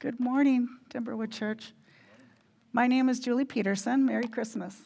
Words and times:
Good 0.00 0.20
morning, 0.20 0.68
Timberwood 0.90 1.32
Church. 1.32 1.72
My 2.72 2.86
name 2.86 3.08
is 3.08 3.18
Julie 3.18 3.44
Petersen. 3.44 4.06
Merry 4.06 4.28
Christmas. 4.28 4.82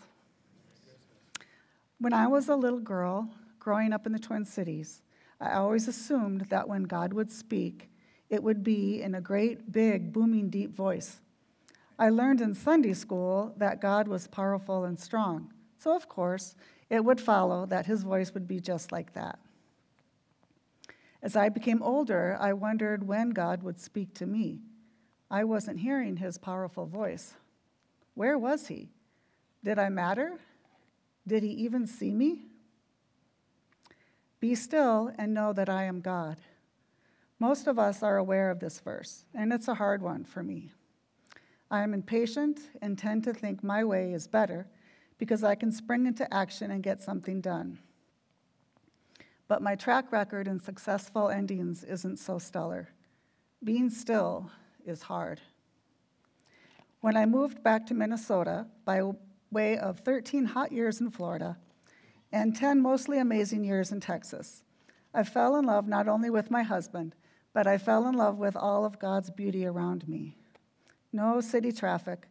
When 1.98 2.14
I 2.14 2.27
was 2.29 2.48
a 2.48 2.57
little 2.57 2.79
girl 2.79 3.29
growing 3.59 3.93
up 3.93 4.06
in 4.06 4.12
the 4.12 4.19
Twin 4.19 4.46
Cities, 4.46 5.02
I 5.38 5.52
always 5.52 5.87
assumed 5.87 6.46
that 6.48 6.66
when 6.66 6.84
God 6.84 7.12
would 7.12 7.30
speak, 7.30 7.91
it 8.30 8.43
would 8.43 8.64
be 8.64 9.02
in 9.02 9.14
a 9.14 9.20
great, 9.20 9.70
big, 9.70 10.14
booming, 10.14 10.48
deep 10.48 10.75
voice. 10.75 11.20
I 11.98 12.09
learned 12.09 12.41
in 12.41 12.55
Sunday 12.55 12.95
school 12.95 13.52
that 13.59 13.83
God 13.83 14.09
was 14.09 14.29
powerful 14.29 14.84
and 14.84 14.98
strong, 14.98 15.52
so 15.79 15.95
of 15.95 16.09
course, 16.09 16.55
it 16.88 17.05
would 17.05 17.20
follow 17.20 17.66
that 17.66 17.84
his 17.84 18.02
voice 18.02 18.33
would 18.33 18.48
be 18.48 18.60
just 18.60 18.91
like 18.91 19.12
that. 19.12 19.38
As 21.23 21.37
I 21.37 21.51
became 21.51 21.83
older, 21.83 22.34
I 22.41 22.55
wondered 22.55 23.06
when 23.06 23.29
God 23.29 23.62
would 23.62 23.79
speak 23.79 24.15
to 24.15 24.24
me. 24.24 24.62
I 25.32 25.42
wasn't 25.42 25.80
hearing 25.80 26.18
his 26.18 26.38
powerful 26.38 26.86
voice. 26.86 27.34
Where 28.14 28.38
was 28.38 28.68
he? 28.68 28.91
Did 29.64 29.80
I 29.80 29.88
matter? 29.88 30.38
Did 31.27 31.42
he 31.42 31.48
even 31.48 31.88
see 31.88 32.12
me? 32.12 32.42
Be 34.38 34.55
still 34.55 35.10
and 35.18 35.34
know 35.34 35.52
that 35.52 35.68
I 35.68 35.84
am 35.84 36.00
God. 36.00 36.36
Most 37.41 37.66
of 37.66 37.80
us 37.80 38.05
are 38.05 38.16
aware 38.16 38.50
of 38.50 38.60
this 38.60 38.78
verse, 38.78 39.24
and 39.34 39.52
it's 39.52 39.66
a 39.66 39.74
hard 39.74 40.02
one 40.02 40.22
for 40.24 40.45
me. 40.45 40.70
I 41.70 41.83
am 41.83 41.94
impatient 41.94 42.60
and 42.80 42.96
tend 42.96 43.24
to 43.24 43.34
think 43.34 43.64
my 43.64 43.83
way 43.83 44.12
is 44.12 44.28
better 44.28 44.69
because 45.19 45.42
I 45.42 45.56
can 45.56 45.72
spring 45.72 46.06
into 46.06 46.33
action 46.33 46.70
and 46.70 46.83
get 46.83 47.02
something 47.02 47.41
done 47.41 47.78
but 49.52 49.61
my 49.61 49.74
track 49.74 50.11
record 50.12 50.48
in 50.48 50.58
successful 50.58 51.28
endings 51.28 51.84
isn't 51.84 52.19
so 52.19 52.39
stellar. 52.39 52.89
Being 53.62 53.91
still 53.91 54.50
is 54.86 55.02
hard. 55.02 55.41
When 57.00 57.16
I 57.16 57.27
moved 57.27 57.62
back 57.62 57.86
to 57.86 57.94
Minnesota 57.94 58.66
by 58.84 59.02
way 59.50 59.77
of 59.77 59.98
13 60.00 60.44
hot 60.47 60.72
years 60.72 61.00
in 61.00 61.11
Florida 61.11 61.58
and 62.30 62.55
10 62.55 62.80
mostly 62.80 63.19
amazing 63.19 63.64
years 63.64 63.92
in 63.92 64.00
Texas, 64.00 64.62
I 65.12 65.24
fell 65.24 65.56
in 65.56 65.66
love 65.66 65.86
not 65.86 66.08
only 66.08 66.30
with 66.30 66.50
my 66.50 66.62
husband, 66.62 67.14
but 67.52 67.66
I 67.66 67.77
fell 67.77 68.06
in 68.06 68.14
love 68.14 68.39
with 68.39 68.56
all 68.56 68.84
of 68.84 68.98
God's 68.98 69.30
beauty 69.30 69.66
around 69.66 70.08
me. 70.08 70.36
No 71.12 71.41
city 71.41 71.72
traffic, 71.72 72.28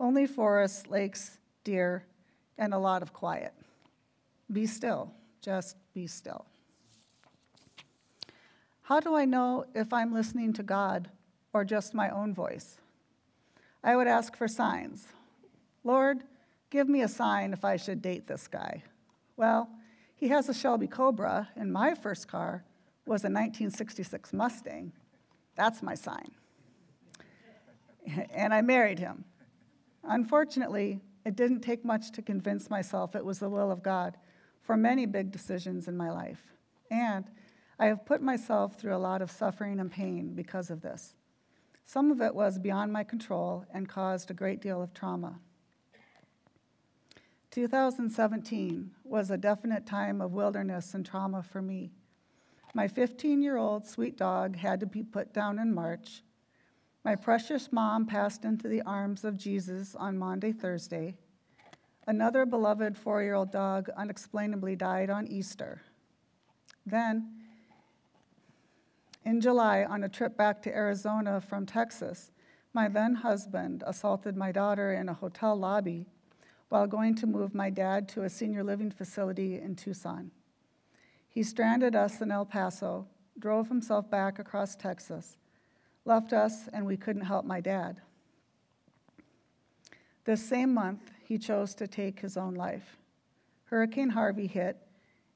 only 0.00 0.26
forests, 0.26 0.88
lakes, 0.88 1.38
deer, 1.62 2.04
and 2.58 2.74
a 2.74 2.78
lot 2.78 3.02
of 3.02 3.12
quiet. 3.12 3.52
Be 4.50 4.66
still, 4.66 5.12
just 5.40 5.76
be 5.92 6.06
still. 6.06 6.46
How 8.82 9.00
do 9.00 9.14
I 9.14 9.24
know 9.24 9.64
if 9.74 9.92
I'm 9.92 10.12
listening 10.12 10.52
to 10.54 10.62
God 10.62 11.08
or 11.54 11.64
just 11.64 11.94
my 11.94 12.10
own 12.10 12.34
voice? 12.34 12.78
I 13.82 13.96
would 13.96 14.06
ask 14.06 14.36
for 14.36 14.48
signs. 14.48 15.06
Lord, 15.84 16.24
give 16.70 16.88
me 16.88 17.02
a 17.02 17.08
sign 17.08 17.52
if 17.52 17.64
I 17.64 17.76
should 17.76 18.02
date 18.02 18.26
this 18.26 18.48
guy. 18.48 18.82
Well, 19.36 19.70
he 20.16 20.28
has 20.28 20.48
a 20.48 20.54
Shelby 20.54 20.86
Cobra, 20.86 21.48
and 21.56 21.72
my 21.72 21.94
first 21.94 22.28
car 22.28 22.64
was 23.06 23.22
a 23.22 23.28
1966 23.28 24.32
Mustang. 24.32 24.92
That's 25.54 25.82
my 25.82 25.94
sign. 25.94 26.32
and 28.30 28.52
I 28.52 28.60
married 28.60 28.98
him. 28.98 29.24
Unfortunately, 30.02 31.00
it 31.24 31.36
didn't 31.36 31.60
take 31.60 31.84
much 31.84 32.12
to 32.12 32.22
convince 32.22 32.68
myself 32.68 33.14
it 33.14 33.24
was 33.24 33.38
the 33.38 33.48
will 33.48 33.70
of 33.70 33.82
God 33.82 34.16
for 34.62 34.76
many 34.76 35.06
big 35.06 35.30
decisions 35.30 35.88
in 35.88 35.96
my 35.96 36.10
life. 36.10 36.42
And 36.90 37.30
I 37.78 37.86
have 37.86 38.04
put 38.04 38.22
myself 38.22 38.78
through 38.78 38.94
a 38.94 38.98
lot 38.98 39.22
of 39.22 39.30
suffering 39.30 39.80
and 39.80 39.90
pain 39.90 40.34
because 40.34 40.70
of 40.70 40.80
this. 40.80 41.14
Some 41.84 42.10
of 42.10 42.20
it 42.20 42.34
was 42.34 42.58
beyond 42.58 42.92
my 42.92 43.04
control 43.04 43.66
and 43.72 43.88
caused 43.88 44.30
a 44.30 44.34
great 44.34 44.60
deal 44.60 44.82
of 44.82 44.94
trauma. 44.94 45.38
2017 47.50 48.90
was 49.04 49.30
a 49.30 49.36
definite 49.36 49.86
time 49.86 50.20
of 50.20 50.32
wilderness 50.32 50.94
and 50.94 51.06
trauma 51.06 51.42
for 51.42 51.62
me. 51.62 51.92
My 52.74 52.88
15 52.88 53.42
year 53.42 53.56
old 53.56 53.86
sweet 53.86 54.16
dog 54.16 54.56
had 54.56 54.80
to 54.80 54.86
be 54.86 55.04
put 55.04 55.32
down 55.32 55.60
in 55.60 55.72
March. 55.72 56.22
My 57.04 57.14
precious 57.14 57.70
mom 57.70 58.06
passed 58.06 58.44
into 58.44 58.66
the 58.66 58.82
arms 58.82 59.24
of 59.24 59.36
Jesus 59.36 59.94
on 59.94 60.18
Maundy, 60.18 60.50
Thursday. 60.50 61.16
Another 62.06 62.44
beloved 62.44 62.98
four 62.98 63.22
year 63.22 63.34
old 63.34 63.52
dog 63.52 63.88
unexplainably 63.96 64.74
died 64.74 65.10
on 65.10 65.28
Easter. 65.28 65.82
Then, 66.84 67.43
in 69.24 69.40
July, 69.40 69.84
on 69.84 70.04
a 70.04 70.08
trip 70.08 70.36
back 70.36 70.62
to 70.62 70.74
Arizona 70.74 71.40
from 71.40 71.64
Texas, 71.64 72.30
my 72.72 72.88
then 72.88 73.14
husband 73.14 73.82
assaulted 73.86 74.36
my 74.36 74.52
daughter 74.52 74.92
in 74.92 75.08
a 75.08 75.14
hotel 75.14 75.56
lobby 75.56 76.06
while 76.68 76.86
going 76.86 77.14
to 77.14 77.26
move 77.26 77.54
my 77.54 77.70
dad 77.70 78.08
to 78.08 78.24
a 78.24 78.28
senior 78.28 78.64
living 78.64 78.90
facility 78.90 79.58
in 79.58 79.76
Tucson. 79.76 80.30
He 81.28 81.42
stranded 81.42 81.94
us 81.94 82.20
in 82.20 82.30
El 82.30 82.44
Paso, 82.44 83.06
drove 83.38 83.68
himself 83.68 84.10
back 84.10 84.38
across 84.38 84.76
Texas, 84.76 85.36
left 86.04 86.32
us, 86.32 86.68
and 86.72 86.84
we 86.84 86.96
couldn't 86.96 87.22
help 87.22 87.44
my 87.44 87.60
dad. 87.60 88.00
This 90.24 90.46
same 90.46 90.74
month, 90.74 91.12
he 91.26 91.38
chose 91.38 91.74
to 91.76 91.86
take 91.86 92.20
his 92.20 92.36
own 92.36 92.54
life. 92.54 92.96
Hurricane 93.64 94.10
Harvey 94.10 94.46
hit 94.46 94.76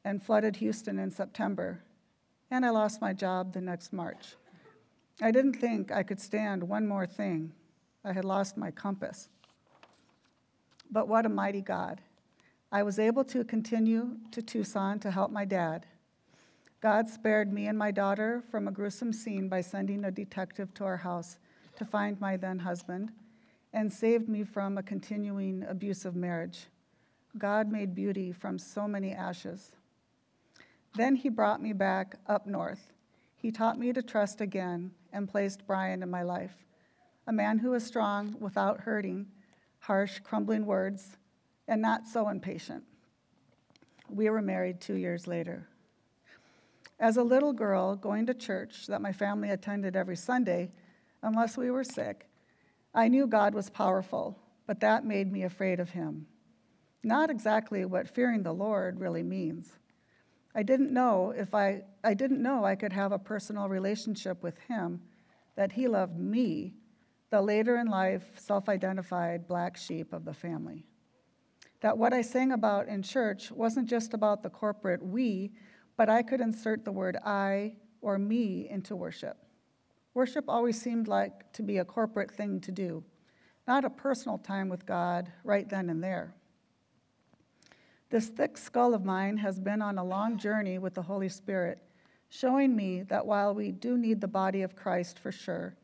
and 0.04 0.22
flooded 0.22 0.56
Houston 0.56 0.98
in 0.98 1.10
September, 1.10 1.82
and 2.50 2.64
I 2.64 2.70
lost 2.70 3.00
my 3.00 3.12
job 3.12 3.52
the 3.52 3.60
next 3.60 3.92
March. 3.92 4.36
I 5.20 5.30
didn't 5.30 5.54
think 5.54 5.90
I 5.90 6.02
could 6.02 6.20
stand 6.20 6.62
one 6.62 6.86
more 6.86 7.06
thing. 7.06 7.52
I 8.04 8.12
had 8.12 8.24
lost 8.24 8.56
my 8.56 8.70
compass. 8.70 9.28
But 10.90 11.08
what 11.08 11.26
a 11.26 11.28
mighty 11.28 11.60
God. 11.60 12.00
I 12.70 12.82
was 12.82 12.98
able 12.98 13.24
to 13.24 13.44
continue 13.44 14.16
to 14.30 14.42
Tucson 14.42 14.98
to 15.00 15.10
help 15.10 15.30
my 15.30 15.44
dad. 15.44 15.86
God 16.80 17.08
spared 17.08 17.52
me 17.52 17.66
and 17.66 17.76
my 17.76 17.90
daughter 17.90 18.42
from 18.50 18.68
a 18.68 18.72
gruesome 18.72 19.12
scene 19.12 19.48
by 19.48 19.60
sending 19.60 20.04
a 20.04 20.10
detective 20.10 20.72
to 20.74 20.84
our 20.84 20.98
house 20.98 21.38
to 21.76 21.84
find 21.84 22.20
my 22.20 22.36
then 22.36 22.60
husband 22.60 23.10
and 23.72 23.92
saved 23.92 24.28
me 24.28 24.44
from 24.44 24.78
a 24.78 24.82
continuing 24.82 25.64
abusive 25.68 26.14
marriage. 26.14 26.66
God 27.36 27.70
made 27.70 27.94
beauty 27.94 28.32
from 28.32 28.58
so 28.58 28.86
many 28.86 29.12
ashes. 29.12 29.72
Then 30.98 31.14
he 31.14 31.28
brought 31.28 31.62
me 31.62 31.72
back 31.72 32.16
up 32.26 32.48
north. 32.48 32.92
He 33.36 33.52
taught 33.52 33.78
me 33.78 33.92
to 33.92 34.02
trust 34.02 34.40
again 34.40 34.90
and 35.12 35.28
placed 35.28 35.64
Brian 35.64 36.02
in 36.02 36.10
my 36.10 36.22
life, 36.22 36.66
a 37.28 37.32
man 37.32 37.60
who 37.60 37.70
was 37.70 37.86
strong 37.86 38.34
without 38.40 38.80
hurting, 38.80 39.28
harsh, 39.78 40.18
crumbling 40.18 40.66
words, 40.66 41.16
and 41.68 41.80
not 41.80 42.08
so 42.08 42.28
impatient. 42.28 42.82
We 44.08 44.28
were 44.28 44.42
married 44.42 44.80
two 44.80 44.96
years 44.96 45.28
later. 45.28 45.68
As 46.98 47.16
a 47.16 47.22
little 47.22 47.52
girl, 47.52 47.94
going 47.94 48.26
to 48.26 48.34
church 48.34 48.88
that 48.88 49.00
my 49.00 49.12
family 49.12 49.50
attended 49.50 49.94
every 49.94 50.16
Sunday, 50.16 50.72
unless 51.22 51.56
we 51.56 51.70
were 51.70 51.84
sick, 51.84 52.26
I 52.92 53.06
knew 53.06 53.28
God 53.28 53.54
was 53.54 53.70
powerful, 53.70 54.36
but 54.66 54.80
that 54.80 55.04
made 55.04 55.30
me 55.30 55.44
afraid 55.44 55.78
of 55.78 55.90
him. 55.90 56.26
Not 57.04 57.30
exactly 57.30 57.84
what 57.84 58.12
fearing 58.12 58.42
the 58.42 58.52
Lord 58.52 58.98
really 58.98 59.22
means. 59.22 59.78
I 60.58 60.64
didn't 60.64 60.92
know 60.92 61.32
if 61.36 61.54
I, 61.54 61.84
I 62.02 62.14
didn't 62.14 62.42
know 62.42 62.64
I 62.64 62.74
could 62.74 62.92
have 62.92 63.12
a 63.12 63.18
personal 63.18 63.68
relationship 63.68 64.42
with 64.42 64.58
him, 64.66 65.00
that 65.54 65.70
he 65.70 65.86
loved 65.86 66.18
me, 66.18 66.74
the 67.30 67.40
later 67.40 67.76
in 67.76 67.86
life 67.86 68.24
self 68.34 68.68
identified 68.68 69.46
black 69.46 69.76
sheep 69.76 70.12
of 70.12 70.24
the 70.24 70.34
family. 70.34 70.84
That 71.80 71.96
what 71.96 72.12
I 72.12 72.22
sang 72.22 72.50
about 72.50 72.88
in 72.88 73.04
church 73.04 73.52
wasn't 73.52 73.88
just 73.88 74.14
about 74.14 74.42
the 74.42 74.50
corporate 74.50 75.00
we, 75.00 75.52
but 75.96 76.08
I 76.08 76.24
could 76.24 76.40
insert 76.40 76.84
the 76.84 76.90
word 76.90 77.16
I 77.24 77.74
or 78.00 78.18
me 78.18 78.68
into 78.68 78.96
worship. 78.96 79.36
Worship 80.12 80.46
always 80.48 80.82
seemed 80.82 81.06
like 81.06 81.52
to 81.52 81.62
be 81.62 81.78
a 81.78 81.84
corporate 81.84 82.32
thing 82.32 82.60
to 82.62 82.72
do, 82.72 83.04
not 83.68 83.84
a 83.84 83.90
personal 83.90 84.38
time 84.38 84.68
with 84.68 84.84
God 84.86 85.30
right 85.44 85.68
then 85.68 85.88
and 85.88 86.02
there. 86.02 86.34
This 88.10 88.28
thick 88.28 88.56
skull 88.56 88.94
of 88.94 89.04
mine 89.04 89.36
has 89.38 89.60
been 89.60 89.82
on 89.82 89.98
a 89.98 90.04
long 90.04 90.38
journey 90.38 90.78
with 90.78 90.94
the 90.94 91.02
Holy 91.02 91.28
Spirit, 91.28 91.78
showing 92.30 92.74
me 92.74 93.02
that 93.02 93.26
while 93.26 93.54
we 93.54 93.70
do 93.70 93.98
need 93.98 94.20
the 94.20 94.28
body 94.28 94.62
of 94.62 94.74
Christ 94.74 95.18
for 95.18 95.30
sure, 95.30 95.76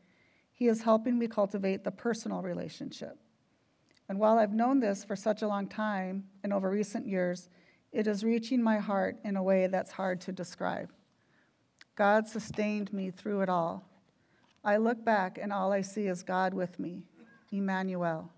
He 0.51 0.67
is 0.67 0.81
helping 0.81 1.19
me 1.19 1.27
cultivate 1.27 1.83
the 1.83 1.91
personal 1.91 2.41
relationship. 2.41 3.17
And 4.09 4.19
while 4.19 4.39
I've 4.39 4.53
known 4.53 4.79
this 4.79 5.03
for 5.03 5.15
such 5.15 5.41
a 5.41 5.47
long 5.47 5.67
time 5.67 6.25
and 6.43 6.51
over 6.51 6.69
recent 6.69 7.07
years, 7.07 7.49
it 7.91 8.07
is 8.07 8.23
reaching 8.23 8.61
my 8.61 8.77
heart 8.77 9.17
in 9.23 9.35
a 9.35 9.43
way 9.43 9.67
that's 9.67 9.91
hard 9.91 10.19
to 10.21 10.31
describe. 10.31 10.91
God 11.95 12.27
sustained 12.27 12.91
me 12.91 13.09
through 13.09 13.41
it 13.41 13.49
all. 13.49 13.87
I 14.63 14.77
look 14.77 15.05
back 15.05 15.37
and 15.41 15.53
all 15.53 15.71
I 15.71 15.81
see 15.81 16.07
is 16.07 16.23
God 16.23 16.53
with 16.53 16.79
me, 16.79 17.03
Emmanuel. 17.51 18.31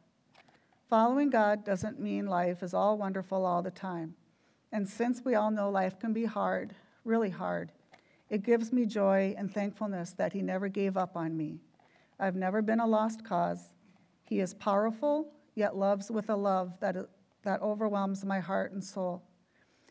Following 0.90 1.30
God 1.30 1.66
doesn't 1.66 2.00
mean 2.00 2.28
life 2.28 2.64
is 2.64 2.74
all 2.74 2.98
wonderful 2.98 3.46
all 3.46 3.62
the 3.62 3.72
time. 3.72 4.16
And 4.72 4.88
since 4.88 5.22
we 5.24 5.36
all 5.36 5.52
know 5.52 5.70
life 5.70 6.00
can 6.00 6.14
be 6.14 6.24
hard, 6.24 6.76
really 7.04 7.30
hard, 7.30 7.74
it 8.30 8.44
gives 8.44 8.72
me 8.72 8.86
joy 8.86 9.36
and 9.38 9.54
thankfulness 9.54 10.12
that 10.14 10.32
He 10.32 10.42
never 10.42 10.70
gave 10.70 10.96
up 10.96 11.18
on 11.18 11.36
me. 11.36 11.60
I've 12.18 12.38
never 12.38 12.62
been 12.62 12.80
a 12.80 12.88
lost 12.88 13.26
cause. 13.26 13.74
He 14.24 14.40
is 14.40 14.54
powerful, 14.54 15.34
yet 15.56 15.76
loves 15.76 16.10
with 16.10 16.30
a 16.30 16.36
love 16.36 16.80
that, 16.80 16.96
that 17.44 17.62
overwhelms 17.62 18.24
my 18.24 18.40
heart 18.40 18.72
and 18.72 18.84
soul. 18.84 19.24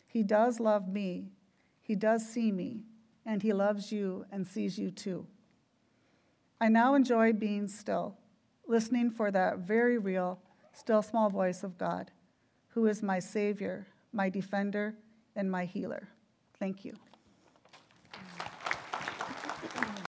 He 0.07 0.23
does 0.23 0.61
love 0.61 0.89
me, 0.89 1.29
He 1.83 1.95
does 1.95 2.27
see 2.27 2.51
me, 2.51 2.85
and 3.27 3.43
He 3.43 3.53
loves 3.53 3.93
you 3.93 4.25
and 4.33 4.47
sees 4.47 4.79
you 4.79 4.91
too. 4.91 5.27
I 6.59 6.69
now 6.69 6.95
enjoy 6.95 7.35
being 7.35 7.69
still, 7.69 8.17
listening 8.67 9.11
for 9.11 9.31
that 9.31 9.59
very 9.59 9.99
real, 9.99 10.41
still 10.77 11.03
small 11.03 11.31
voice 11.31 11.63
of 11.63 11.79
God, 11.79 12.11
who 12.69 12.87
is 12.87 13.03
my 13.03 13.19
Savior, 13.19 13.87
my 14.13 14.29
defender, 14.29 14.95
and 15.35 15.51
my 15.51 15.65
healer. 15.65 16.09
Thank 16.59 16.85
you. 16.85 16.95